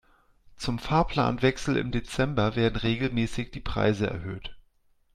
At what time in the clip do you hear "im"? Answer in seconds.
1.77-1.91